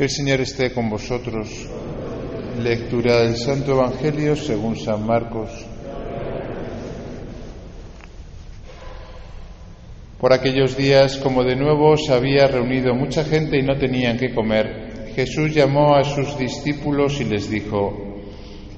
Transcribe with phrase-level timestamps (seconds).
[0.00, 1.68] El Señor esté con vosotros.
[2.58, 5.50] Lectura del Santo Evangelio según San Marcos.
[10.18, 14.32] Por aquellos días, como de nuevo se había reunido mucha gente y no tenían que
[14.32, 18.22] comer, Jesús llamó a sus discípulos y les dijo,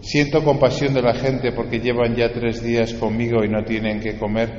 [0.00, 4.18] Siento compasión de la gente porque llevan ya tres días conmigo y no tienen que
[4.18, 4.50] comer,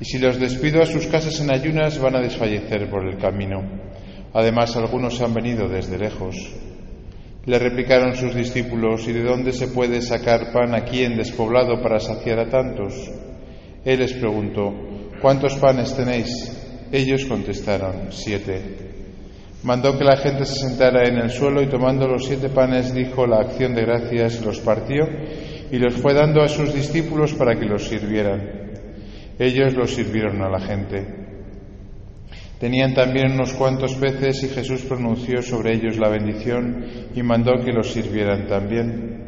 [0.00, 3.87] y si los despido a sus casas en ayunas van a desfallecer por el camino.
[4.38, 6.36] Además, algunos han venido desde lejos.
[7.44, 11.98] Le replicaron sus discípulos, ¿y de dónde se puede sacar pan aquí en despoblado para
[11.98, 13.10] saciar a tantos?
[13.84, 14.72] Él les preguntó,
[15.20, 16.56] ¿cuántos panes tenéis?
[16.92, 18.62] Ellos contestaron, siete.
[19.64, 23.26] Mandó que la gente se sentara en el suelo y tomando los siete panes dijo
[23.26, 25.04] la acción de gracias, los partió
[25.72, 28.70] y los fue dando a sus discípulos para que los sirvieran.
[29.36, 31.27] Ellos los sirvieron a la gente.
[32.58, 37.72] Tenían también unos cuantos peces y Jesús pronunció sobre ellos la bendición y mandó que
[37.72, 39.18] los sirvieran también.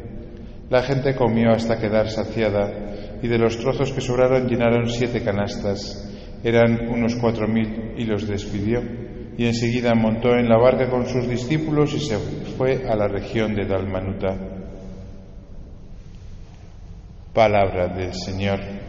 [0.69, 6.09] La gente comió hasta quedar saciada y de los trozos que sobraron llenaron siete canastas.
[6.43, 8.81] Eran unos cuatro mil y los despidió.
[9.37, 12.17] Y enseguida montó en la barca con sus discípulos y se
[12.57, 14.37] fue a la región de Dalmanuta.
[17.33, 18.80] Palabra del Señor.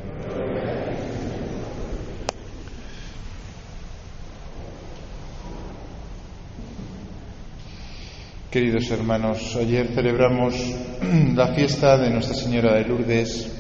[8.53, 10.55] Queridos hermanos, ayer celebramos
[11.34, 13.50] la fiesta de Nuestra Señora de Lourdes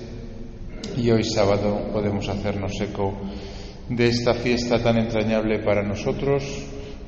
[0.98, 3.14] y hoy sábado podemos hacernos eco
[3.88, 6.44] de esta fiesta tan entrañable para nosotros,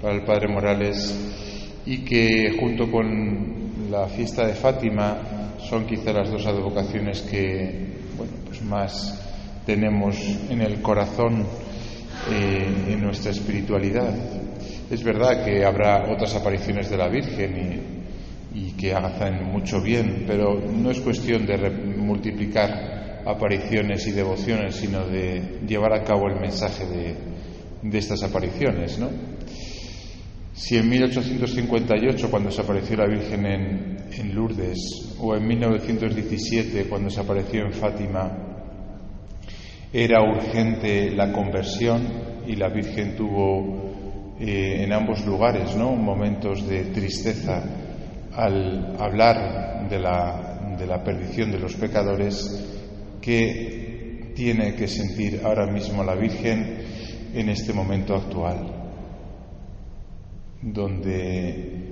[0.00, 1.14] para el Padre Morales,
[1.84, 8.32] y que junto con la fiesta de Fátima son quizá las dos advocaciones que bueno,
[8.46, 9.20] pues más
[9.66, 10.16] tenemos
[10.48, 11.44] en el corazón,
[12.32, 14.14] eh, en nuestra espiritualidad.
[14.90, 18.04] Es verdad que habrá otras apariciones de la Virgen
[18.54, 21.56] y, que hagan mucho bien, pero no es cuestión de
[21.96, 26.84] multiplicar apariciones y devociones, sino de llevar a cabo el mensaje
[27.82, 28.98] de, estas apariciones.
[28.98, 29.09] ¿no?
[30.53, 37.09] Si en 1858, cuando se apareció la Virgen en, en Lourdes, o en 1917, cuando
[37.09, 38.30] se apareció en Fátima,
[39.92, 42.03] era urgente la conversión
[42.47, 43.84] y la Virgen tuvo
[44.39, 45.93] eh, en ambos lugares, ¿no?
[45.93, 47.62] Momentos de tristeza
[48.33, 52.65] al hablar de la, de la perdición de los pecadores
[53.21, 56.78] que tiene que sentir ahora mismo la Virgen
[57.33, 58.72] en este momento actual,
[60.61, 61.84] donde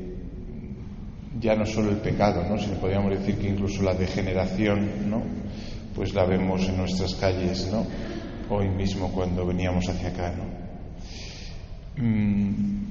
[1.41, 2.59] ya no solo el pecado, ¿no?
[2.59, 5.23] sino podríamos decir que incluso la degeneración, ¿no?
[5.95, 7.87] pues la vemos en nuestras calles, ¿no?
[8.51, 10.35] hoy mismo cuando veníamos hacia acá.
[10.37, 10.62] ¿no?
[11.97, 12.83] Mm,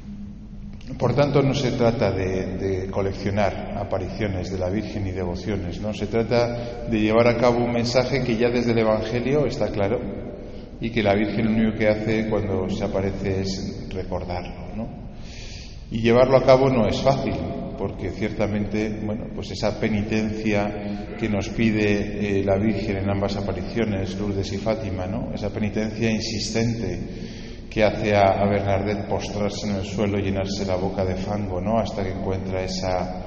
[0.98, 5.94] por tanto, no se trata de, coleccionar apariciones de la Virgen y devociones, ¿no?
[5.94, 10.00] Se trata de llevar a cabo un mensaje que ya desde el Evangelio está claro
[10.80, 14.90] y que la Virgen lo único que hace cuando se aparece es recordarlo, ¿no?
[15.92, 17.36] Y llevarlo a cabo no es fácil,
[17.78, 24.18] porque ciertamente, bueno, pues esa penitencia que nos pide eh, la Virgen en ambas apariciones,
[24.18, 25.32] Lourdes y Fátima, ¿no?
[25.34, 27.41] Esa penitencia insistente
[27.72, 31.80] que hace a, Bernadette postrarse en el suelo llenarse la boca de fango, ¿no?
[31.80, 33.24] Hasta que encuentra esa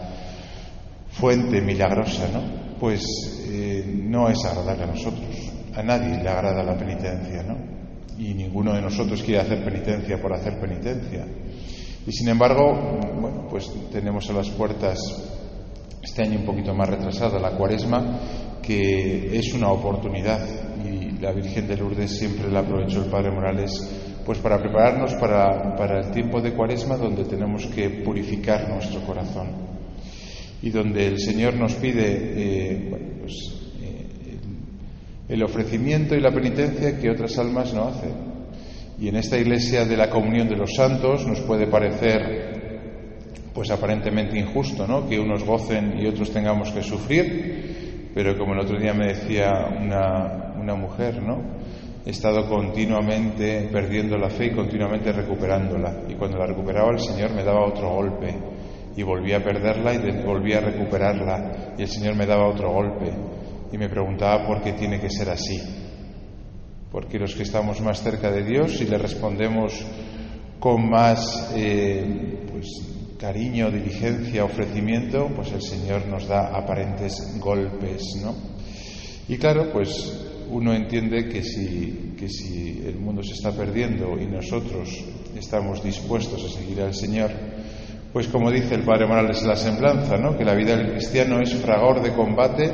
[1.08, 2.42] fuente milagrosa, ¿no?
[2.78, 3.02] Pues
[3.48, 5.50] eh, no es agradable a nosotros.
[5.74, 7.56] A nadie le agrada la penitencia, ¿no?
[8.18, 11.24] Y ninguno de nosotros quiere hacer penitencia por hacer penitencia.
[12.06, 14.98] Y sin embargo, bueno, pues tenemos a las puertas
[16.02, 18.20] este año un poquito más retrasada la cuaresma,
[18.62, 20.46] que es una oportunidad
[20.84, 26.00] y la Virgen de Lourdes siempre la aprovechó el Padre Morales pues para prepararnos para,
[26.00, 29.48] el tiempo de cuaresma donde tenemos que purificar nuestro corazón
[30.62, 33.34] y donde el Señor nos pide eh, pues,
[33.82, 34.38] eh,
[35.28, 38.34] el ofrecimiento y la penitencia que otras almas no hacen.
[38.98, 42.54] Y en esta iglesia de la comunión de los santos nos puede parecer
[43.52, 45.08] pues aparentemente injusto, ¿no?
[45.08, 49.50] Que unos gocen y otros tengamos que sufrir, pero como el otro día me decía
[49.80, 51.40] una, una mujer, ¿no?
[52.04, 56.02] He estado continuamente perdiendo la fe y continuamente recuperándola.
[56.08, 58.34] Y cuando la recuperaba el Señor me daba otro golpe
[58.96, 63.10] y volvía a perderla y volvía a recuperarla y el Señor me daba otro golpe
[63.72, 65.58] y me preguntaba por qué tiene que ser así.
[66.92, 69.84] Porque los que estamos más cerca de Dios y le respondemos
[70.60, 72.66] con más eh, pues,
[73.18, 78.34] cariño, diligencia, ofrecimiento, pues el Señor nos da aparentes golpes, ¿no?
[79.26, 84.26] Y claro, pues uno entiende que si, que si el mundo se está perdiendo y
[84.26, 85.04] nosotros
[85.36, 87.30] estamos dispuestos a seguir al Señor,
[88.14, 90.38] Pues como dice el Padre Morales la semblanza, ¿no?
[90.38, 92.70] que la vida del cristiano es fragor de combate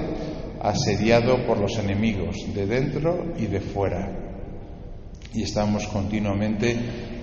[0.61, 4.13] asediado por los enemigos de dentro y de fuera.
[5.33, 6.77] Y estamos continuamente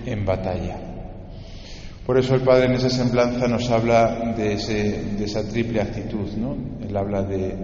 [0.04, 0.88] en batalla.
[2.04, 6.56] Por eso el Padre en esa semblanza nos habla de, esa triple actitud, ¿no?
[6.84, 7.54] Él habla de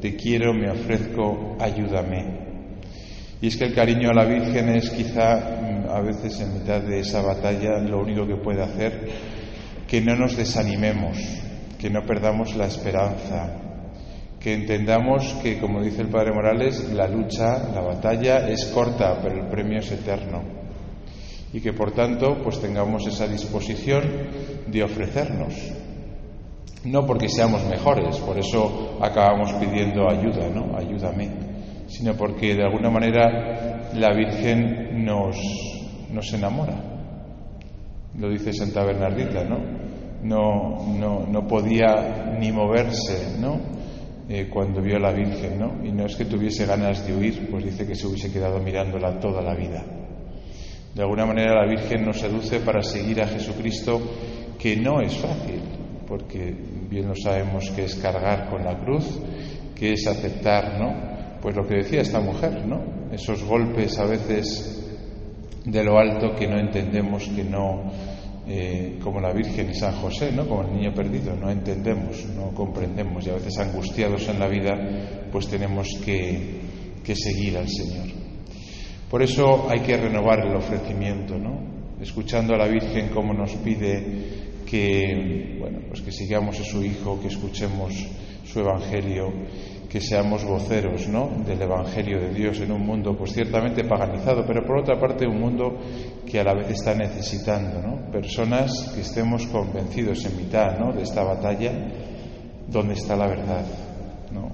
[0.00, 2.40] te quiero, me ofrezco, ayúdame.
[3.40, 6.82] Y es que el cariño a la Virgen es quizá mm, a veces en mitad
[6.82, 9.08] de esa batalla lo único que puede hacer
[9.88, 11.18] que no nos desanimemos,
[11.78, 13.50] que no perdamos la esperanza,
[14.38, 19.42] que entendamos que, como dice el Padre Morales, la lucha, la batalla es corta, pero
[19.42, 20.42] el premio es eterno.
[21.52, 24.04] Y que por tanto, pues tengamos esa disposición
[24.68, 25.54] de ofrecernos.
[26.84, 30.76] No porque seamos mejores, por eso acabamos pidiendo ayuda, ¿no?
[30.76, 31.28] Ayúdame.
[31.86, 35.36] Sino porque de alguna manera la Virgen nos,
[36.10, 36.74] nos enamora.
[38.16, 39.80] Lo dice Santa Bernardita, ¿no?
[40.22, 43.58] no, no, no podía ni moverse, ¿no?
[44.28, 45.84] Eh, cuando vio a la Virgen, ¿no?
[45.84, 49.18] Y no es que tuviese ganas de huir, pues dice que se hubiese quedado mirándola
[49.18, 49.84] toda la vida.
[50.94, 54.00] De alguna manera la Virgen nos seduce para seguir a Jesucristo,
[54.58, 55.60] que no es fácil,
[56.06, 56.54] porque
[56.90, 59.06] bien lo sabemos que es cargar con la cruz,
[59.74, 61.38] que es aceptar, ¿no?
[61.40, 63.10] Pues lo que decía esta mujer, ¿no?
[63.12, 64.76] Esos golpes a veces
[65.64, 67.92] de lo alto que no entendemos, que no
[68.46, 70.48] eh, como la Virgen y San José, ¿no?
[70.48, 75.28] como el niño perdido, no entendemos, no comprendemos y a veces angustiados en la vida,
[75.30, 76.60] pues tenemos que,
[77.04, 78.08] que seguir al Señor.
[79.08, 81.60] Por eso hay que renovar el ofrecimiento, ¿no?
[82.00, 87.20] escuchando a la Virgen como nos pide que, bueno, pues que sigamos a su Hijo,
[87.20, 87.92] que escuchemos
[88.44, 89.32] su Evangelio
[89.90, 91.28] que seamos voceros ¿no?
[91.44, 95.40] del Evangelio de Dios en un mundo pues ciertamente paganizado, pero por otra parte un
[95.40, 95.78] mundo
[96.24, 98.08] que a la vez está necesitando ¿no?
[98.12, 100.92] personas que estemos convencidos en mitad ¿no?
[100.92, 101.72] de esta batalla
[102.68, 103.64] dónde está la verdad,
[104.32, 104.48] ¿no?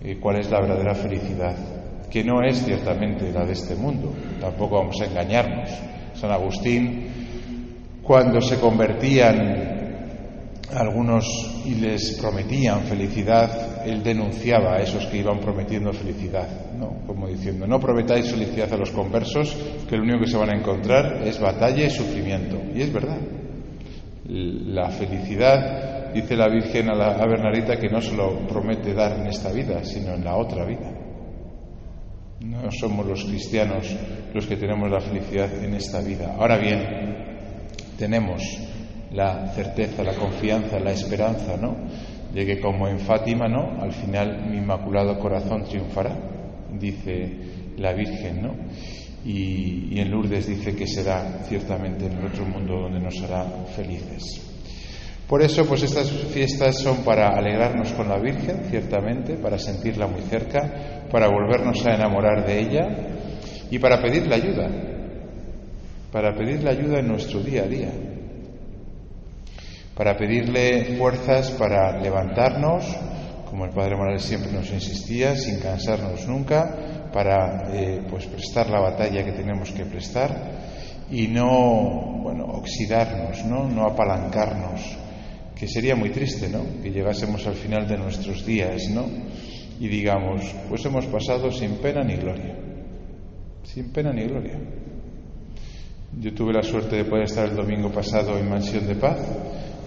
[0.00, 1.56] Eh, cuál es la verdadera felicidad,
[2.10, 5.70] que no es ciertamente la de este mundo, tampoco vamos a engañarnos.
[6.14, 7.27] San Agustín,
[8.08, 9.68] cuando se convertían
[10.74, 11.26] algunos
[11.66, 17.02] y les prometían felicidad, él denunciaba a esos que iban prometiendo felicidad, ¿no?
[17.06, 19.54] como diciendo, no prometáis felicidad a los conversos,
[19.86, 22.58] que lo único que se van a encontrar es batalla y sufrimiento.
[22.74, 23.18] Y es verdad.
[24.24, 29.26] La felicidad, dice la Virgen a, la, a que no se lo promete dar en
[29.26, 30.94] esta vida, sino en la otra vida.
[32.40, 33.94] No somos los cristianos
[34.32, 36.36] los que tenemos la felicidad en esta vida.
[36.38, 37.27] Ahora bien,
[37.98, 38.42] tenemos
[39.12, 41.76] la certeza, la confianza, la esperanza, ¿no?
[42.32, 43.82] De que como en Fátima, ¿no?
[43.82, 46.16] Al final mi inmaculado corazón triunfará,
[46.78, 47.36] dice
[47.76, 48.54] la Virgen, ¿no?
[49.24, 54.22] Y, en Lourdes dice que será ciertamente en el otro mundo donde nos hará felices.
[55.26, 60.22] Por eso, pues estas fiestas son para alegrarnos con la Virgen, ciertamente, para sentirla muy
[60.22, 62.88] cerca, para volvernos a enamorar de ella
[63.70, 64.87] y para pedirle ayuda,
[66.12, 67.92] para pedirle ayuda en nuestro día a día,
[69.94, 72.84] para pedirle fuerzas para levantarnos,
[73.50, 78.80] como el Padre Morales siempre nos insistía, sin cansarnos nunca, para eh, pues prestar la
[78.80, 80.58] batalla que tenemos que prestar
[81.10, 83.68] y no bueno, oxidarnos, ¿no?
[83.68, 84.96] no apalancarnos,
[85.56, 86.62] que sería muy triste, ¿no?
[86.82, 89.06] Que llegásemos al final de nuestros días, ¿no?
[89.80, 92.54] Y digamos, pues hemos pasado sin pena ni gloria.
[93.64, 94.58] Sin pena ni gloria.
[96.16, 99.18] Yo tuve la suerte de poder estar el domingo pasado en Mansión de Paz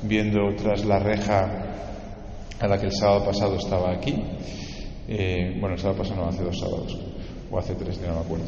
[0.04, 1.72] viendo tras la reja
[2.60, 4.16] a la que el sábado pasado estaba aquí.
[5.08, 7.00] Eh, bueno, el sábado pasado no, hace dos sábados,
[7.50, 8.46] o hace tres, no me acuerdo.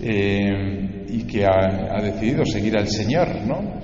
[0.00, 3.80] Eh, y que ha, decidido seguir al Señor, ¿no?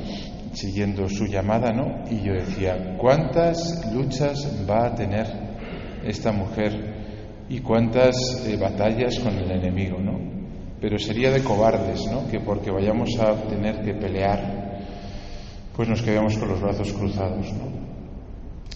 [0.53, 2.05] Siguiendo su llamada, ¿no?
[2.11, 5.27] Y yo decía, ¿cuántas luchas va a tener
[6.05, 8.15] esta mujer y cuántas
[8.47, 10.40] eh, batallas con el enemigo, ¿no?
[10.81, 12.29] Pero sería de cobardes, ¿no?
[12.29, 14.71] Que porque vayamos a tener que pelear
[15.81, 17.73] pues nos quedamos con los brazos cruzados, ¿no?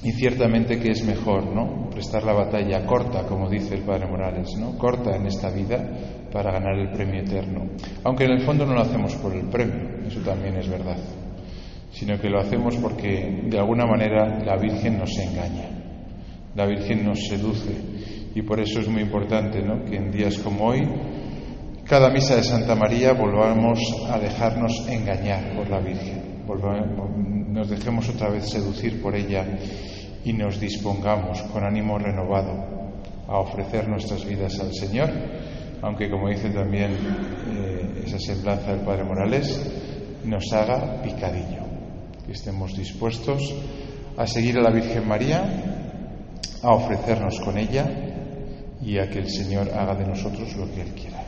[0.02, 1.90] Y ciertamente que es mejor, ¿no?
[1.90, 4.78] Prestar la batalla corta, como dice el Padre Morales, ¿no?
[4.78, 5.86] Corta en esta vida
[6.32, 7.66] para ganar el premio eterno.
[8.04, 10.96] Aunque en el fondo no lo hacemos por el premio, eso también es verdad,
[11.90, 15.68] sino que lo hacemos porque de alguna manera la Virgen nos engaña,
[16.54, 17.74] la Virgen nos seduce
[18.34, 19.84] y por eso es muy importante, ¿no?
[19.84, 20.88] Que en días como hoy
[21.84, 26.34] cada misa de Santa María volvamos a dejarnos engañar por la Virgen
[27.54, 29.46] nos dejemos otra vez seducir por ella
[30.24, 32.92] y nos dispongamos con ánimo renovado
[33.26, 35.08] a ofrecer nuestras vidas al Señor,
[35.80, 39.58] aunque como dice también eh, esa semblanza del Padre Morales,
[40.24, 41.62] nos haga picadillo,
[42.26, 43.54] que estemos dispuestos
[44.16, 45.42] a seguir a la Virgen María,
[46.62, 47.86] a ofrecernos con ella
[48.82, 51.23] y a que el Señor haga de nosotros lo que Él quiera.